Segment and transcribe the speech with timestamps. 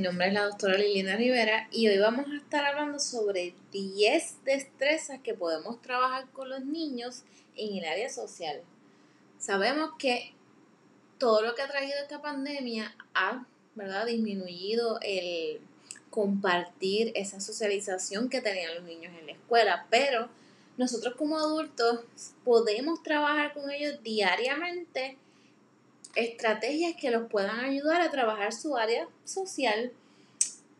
[0.00, 4.44] Mi nombre es la doctora Liliana Rivera y hoy vamos a estar hablando sobre 10
[4.46, 7.24] destrezas que podemos trabajar con los niños
[7.54, 8.62] en el área social.
[9.38, 10.32] Sabemos que
[11.18, 14.06] todo lo que ha traído esta pandemia ha ¿verdad?
[14.06, 15.60] disminuido el
[16.08, 20.30] compartir esa socialización que tenían los niños en la escuela, pero
[20.78, 22.00] nosotros como adultos
[22.42, 25.18] podemos trabajar con ellos diariamente
[26.14, 29.92] estrategias que los puedan ayudar a trabajar su área social.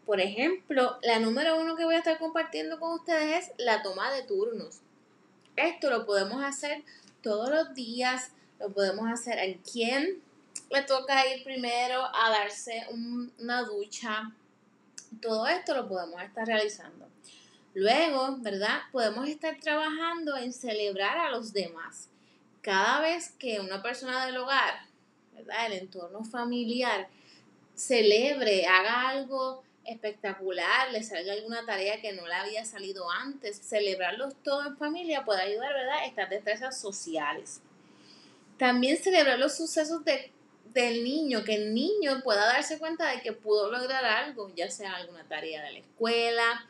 [0.07, 4.13] Por ejemplo, la número uno que voy a estar compartiendo con ustedes es la toma
[4.13, 4.81] de turnos.
[5.57, 6.83] Esto lo podemos hacer
[7.23, 10.23] todos los días, lo podemos hacer a quien
[10.71, 12.87] le toca ir primero a darse
[13.39, 14.33] una ducha.
[15.21, 17.09] Todo esto lo podemos estar realizando.
[17.75, 18.81] Luego, ¿verdad?
[18.91, 22.09] Podemos estar trabajando en celebrar a los demás.
[22.63, 24.90] Cada vez que una persona del hogar
[25.67, 27.09] el entorno familiar
[27.81, 34.35] celebre, haga algo espectacular, le salga alguna tarea que no le había salido antes, celebrarlos
[34.45, 36.05] todos en familia puede ayudar, ¿verdad?
[36.07, 37.61] Estas destrezas sociales.
[38.59, 40.03] También celebrar los sucesos
[40.75, 44.95] del niño, que el niño pueda darse cuenta de que pudo lograr algo, ya sea
[44.97, 46.67] alguna tarea de la escuela,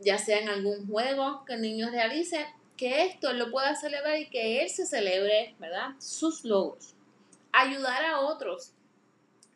[0.00, 2.44] ya sea en algún juego que el niño realice,
[2.76, 5.90] que esto lo pueda celebrar y que él se celebre, ¿verdad?
[6.00, 6.94] Sus logros
[7.60, 8.72] ayudar a otros,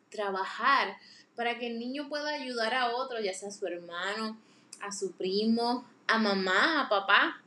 [0.09, 0.97] trabajar
[1.35, 4.37] para que el niño pueda ayudar a otros, ya sea a su hermano,
[4.81, 7.41] a su primo, a mamá, a papá,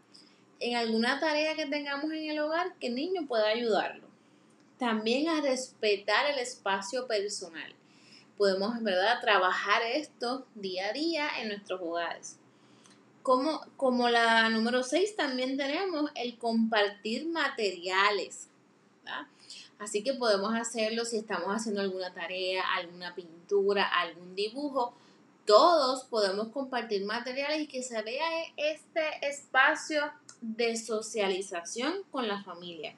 [0.60, 4.06] en alguna tarea que tengamos en el hogar, que el niño pueda ayudarlo.
[4.78, 7.74] También a respetar el espacio personal.
[8.36, 12.38] Podemos, ¿verdad?, trabajar esto día a día en nuestros hogares.
[13.22, 18.48] Como, como la número 6, también tenemos el compartir materiales.
[19.78, 24.94] Así que podemos hacerlo si estamos haciendo alguna tarea, alguna pintura, algún dibujo.
[25.44, 28.26] Todos podemos compartir materiales y que se vea
[28.56, 32.94] este espacio de socialización con la familia.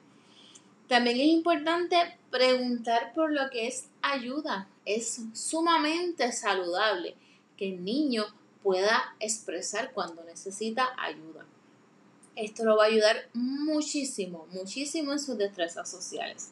[0.87, 1.97] También es importante
[2.29, 4.67] preguntar por lo que es ayuda.
[4.85, 7.15] Es sumamente saludable
[7.57, 8.25] que el niño
[8.61, 11.45] pueda expresar cuando necesita ayuda.
[12.35, 16.51] Esto lo va a ayudar muchísimo, muchísimo en sus destrezas sociales.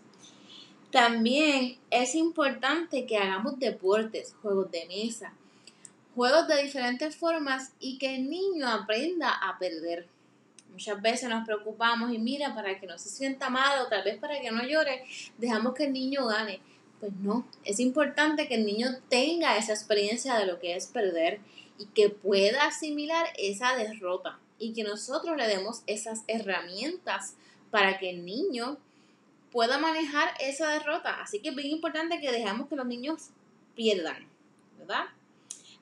[0.92, 5.34] También es importante que hagamos deportes, juegos de mesa,
[6.16, 10.08] juegos de diferentes formas y que el niño aprenda a perder.
[10.72, 14.18] Muchas veces nos preocupamos y mira, para que no se sienta mal o tal vez
[14.18, 15.04] para que no llore,
[15.38, 16.62] dejamos que el niño gane.
[17.00, 21.42] Pues no, es importante que el niño tenga esa experiencia de lo que es perder
[21.78, 27.36] y que pueda asimilar esa derrota y que nosotros le demos esas herramientas
[27.72, 28.78] para que el niño
[29.52, 31.22] pueda manejar esa derrota.
[31.22, 33.30] Así que es bien importante que dejemos que los niños
[33.76, 34.28] pierdan,
[34.80, 35.06] ¿verdad?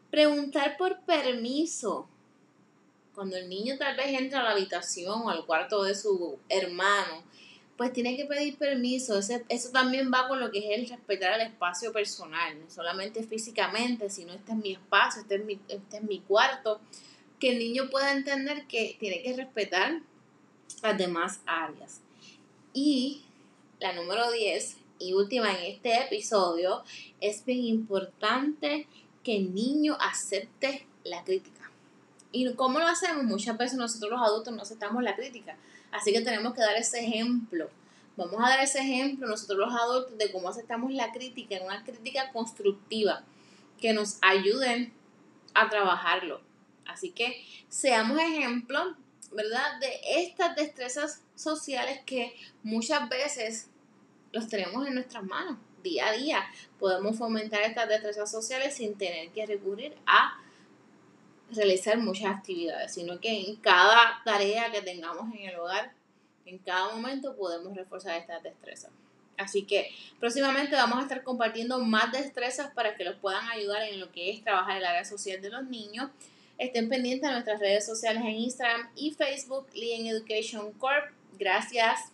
[0.09, 2.07] Preguntar por permiso.
[3.15, 7.23] Cuando el niño tal vez entra a la habitación o al cuarto de su hermano,
[7.77, 9.17] pues tiene que pedir permiso.
[9.17, 14.09] eso también va con lo que es el respetar el espacio personal, no solamente físicamente,
[14.09, 16.79] sino este es mi espacio, este es mi, este es mi cuarto.
[17.41, 19.99] Que el niño pueda entender que tiene que respetar
[20.81, 21.99] las demás áreas.
[22.73, 23.23] Y
[23.81, 26.83] la número 10 y última en este episodio,
[27.19, 28.87] es bien importante
[29.23, 31.71] que el niño acepte la crítica.
[32.31, 33.23] ¿Y cómo lo hacemos?
[33.23, 35.57] Muchas veces nosotros los adultos no aceptamos la crítica.
[35.91, 37.69] Así que tenemos que dar ese ejemplo.
[38.15, 42.31] Vamos a dar ese ejemplo nosotros los adultos de cómo aceptamos la crítica, una crítica
[42.31, 43.23] constructiva
[43.79, 44.93] que nos ayuden
[45.53, 46.41] a trabajarlo.
[46.85, 48.95] Así que seamos ejemplo,
[49.31, 49.79] ¿verdad?
[49.79, 53.69] De estas destrezas sociales que muchas veces
[54.31, 56.43] los tenemos en nuestras manos día a día.
[56.79, 60.39] Podemos fomentar estas destrezas sociales sin tener que recurrir a
[61.51, 65.93] realizar muchas actividades, sino que en cada tarea que tengamos en el hogar,
[66.45, 68.91] en cada momento podemos reforzar estas destrezas.
[69.37, 69.89] Así que
[70.19, 74.29] próximamente vamos a estar compartiendo más destrezas para que los puedan ayudar en lo que
[74.29, 76.09] es trabajar el área social de los niños.
[76.61, 81.05] Estén pendientes de nuestras redes sociales en Instagram y Facebook, Lien Education Corp.
[81.39, 82.11] Gracias.